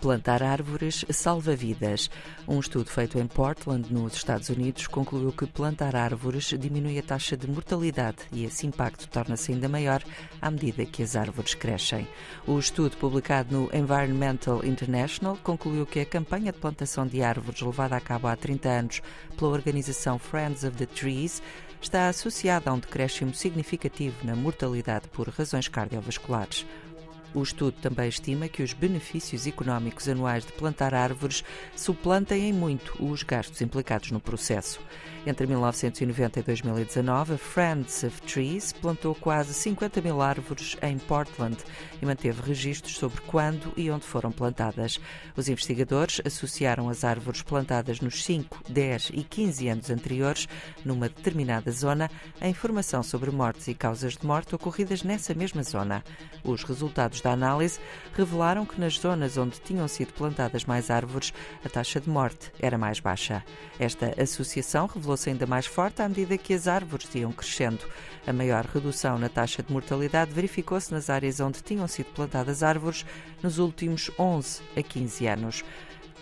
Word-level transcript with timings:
Plantar 0.00 0.44
árvores 0.44 1.04
salva 1.10 1.56
vidas. 1.56 2.08
Um 2.46 2.60
estudo 2.60 2.88
feito 2.88 3.18
em 3.18 3.26
Portland, 3.26 3.92
nos 3.92 4.14
Estados 4.14 4.48
Unidos, 4.48 4.86
concluiu 4.86 5.32
que 5.32 5.44
plantar 5.44 5.96
árvores 5.96 6.54
diminui 6.56 7.00
a 7.00 7.02
taxa 7.02 7.36
de 7.36 7.50
mortalidade 7.50 8.18
e 8.30 8.44
esse 8.44 8.64
impacto 8.64 9.08
torna-se 9.08 9.52
ainda 9.52 9.68
maior 9.68 10.00
à 10.40 10.52
medida 10.52 10.86
que 10.86 11.02
as 11.02 11.16
árvores 11.16 11.54
crescem. 11.54 12.06
O 12.46 12.56
estudo, 12.60 12.96
publicado 12.96 13.52
no 13.52 13.76
Environmental 13.76 14.64
International, 14.64 15.36
concluiu 15.42 15.84
que 15.84 15.98
a 15.98 16.06
campanha 16.06 16.52
de 16.52 16.58
plantação 16.60 17.04
de 17.04 17.20
árvores 17.20 17.60
levada 17.60 17.96
a 17.96 18.00
cabo 18.00 18.28
há 18.28 18.36
30 18.36 18.68
anos 18.68 19.02
pela 19.36 19.50
organização 19.50 20.16
Friends 20.16 20.62
of 20.62 20.76
the 20.76 20.86
Trees 20.86 21.42
está 21.80 22.08
associada 22.08 22.70
a 22.70 22.74
um 22.74 22.78
decréscimo 22.78 23.34
significativo 23.34 24.24
na 24.24 24.36
mortalidade 24.36 25.08
por 25.08 25.28
razões 25.28 25.66
cardiovasculares. 25.66 26.64
O 27.34 27.42
estudo 27.42 27.72
também 27.80 28.08
estima 28.08 28.48
que 28.48 28.62
os 28.62 28.72
benefícios 28.72 29.46
económicos 29.46 30.08
anuais 30.08 30.44
de 30.44 30.52
plantar 30.52 30.94
árvores 30.94 31.44
suplantem 31.76 32.48
em 32.48 32.52
muito 32.52 32.94
os 32.98 33.22
gastos 33.22 33.60
implicados 33.60 34.10
no 34.10 34.20
processo. 34.20 34.80
Entre 35.26 35.46
1990 35.46 36.40
e 36.40 36.42
2019, 36.42 37.34
a 37.34 37.38
Friends 37.38 38.02
of 38.02 38.22
Trees 38.22 38.72
plantou 38.72 39.14
quase 39.14 39.52
50 39.52 40.00
mil 40.00 40.22
árvores 40.22 40.76
em 40.80 40.96
Portland 40.96 41.58
e 42.00 42.06
manteve 42.06 42.40
registros 42.40 42.96
sobre 42.96 43.20
quando 43.22 43.72
e 43.76 43.90
onde 43.90 44.06
foram 44.06 44.32
plantadas. 44.32 44.98
Os 45.36 45.48
investigadores 45.48 46.22
associaram 46.24 46.88
as 46.88 47.04
árvores 47.04 47.42
plantadas 47.42 48.00
nos 48.00 48.24
5, 48.24 48.64
10 48.70 49.10
e 49.12 49.22
15 49.22 49.68
anos 49.68 49.90
anteriores, 49.90 50.48
numa 50.82 51.10
determinada 51.10 51.70
zona, 51.70 52.10
a 52.40 52.48
informação 52.48 53.02
sobre 53.02 53.30
mortes 53.30 53.68
e 53.68 53.74
causas 53.74 54.16
de 54.16 54.24
morte 54.24 54.54
ocorridas 54.54 55.02
nessa 55.02 55.34
mesma 55.34 55.62
zona. 55.62 56.02
Os 56.42 56.64
resultados 57.18 57.20
da 57.20 57.32
análise 57.32 57.80
revelaram 58.14 58.64
que 58.64 58.80
nas 58.80 58.98
zonas 58.98 59.36
onde 59.36 59.60
tinham 59.60 59.86
sido 59.86 60.12
plantadas 60.12 60.64
mais 60.64 60.90
árvores, 60.90 61.32
a 61.64 61.68
taxa 61.68 62.00
de 62.00 62.08
morte 62.08 62.50
era 62.60 62.78
mais 62.78 63.00
baixa. 63.00 63.44
Esta 63.78 64.14
associação 64.20 64.86
revelou-se 64.86 65.28
ainda 65.28 65.46
mais 65.46 65.66
forte 65.66 66.02
à 66.02 66.08
medida 66.08 66.38
que 66.38 66.54
as 66.54 66.66
árvores 66.66 67.14
iam 67.14 67.32
crescendo. 67.32 67.84
A 68.26 68.32
maior 68.32 68.64
redução 68.64 69.18
na 69.18 69.28
taxa 69.28 69.62
de 69.62 69.72
mortalidade 69.72 70.32
verificou-se 70.32 70.92
nas 70.92 71.10
áreas 71.10 71.40
onde 71.40 71.62
tinham 71.62 71.86
sido 71.86 72.06
plantadas 72.12 72.62
árvores 72.62 73.04
nos 73.42 73.58
últimos 73.58 74.10
11 74.18 74.60
a 74.76 74.82
15 74.82 75.26
anos. 75.26 75.64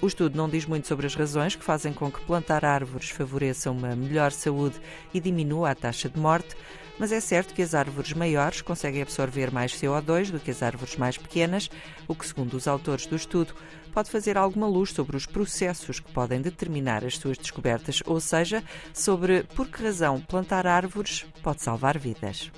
O 0.00 0.06
estudo 0.06 0.36
não 0.36 0.48
diz 0.48 0.66
muito 0.66 0.86
sobre 0.86 1.06
as 1.06 1.14
razões 1.14 1.56
que 1.56 1.64
fazem 1.64 1.90
com 1.90 2.10
que 2.10 2.20
plantar 2.20 2.66
árvores 2.66 3.08
favoreça 3.08 3.70
uma 3.70 3.96
melhor 3.96 4.30
saúde 4.30 4.78
e 5.12 5.18
diminua 5.18 5.70
a 5.70 5.74
taxa 5.74 6.06
de 6.06 6.20
morte, 6.20 6.54
mas 6.98 7.12
é 7.12 7.20
certo 7.20 7.54
que 7.54 7.62
as 7.62 7.74
árvores 7.74 8.12
maiores 8.12 8.62
conseguem 8.62 9.02
absorver 9.02 9.50
mais 9.50 9.72
CO2 9.72 10.30
do 10.30 10.40
que 10.40 10.50
as 10.50 10.62
árvores 10.62 10.96
mais 10.96 11.16
pequenas, 11.16 11.68
o 12.08 12.14
que, 12.14 12.26
segundo 12.26 12.54
os 12.54 12.66
autores 12.66 13.06
do 13.06 13.16
estudo, 13.16 13.54
pode 13.92 14.10
fazer 14.10 14.36
alguma 14.36 14.66
luz 14.66 14.92
sobre 14.92 15.16
os 15.16 15.26
processos 15.26 16.00
que 16.00 16.12
podem 16.12 16.40
determinar 16.40 17.04
as 17.04 17.16
suas 17.16 17.38
descobertas, 17.38 18.02
ou 18.04 18.20
seja, 18.20 18.62
sobre 18.92 19.42
por 19.54 19.68
que 19.68 19.82
razão 19.82 20.20
plantar 20.20 20.66
árvores 20.66 21.24
pode 21.42 21.62
salvar 21.62 21.98
vidas. 21.98 22.50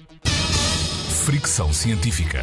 Fricção 1.25 1.73
científica. 1.73 2.41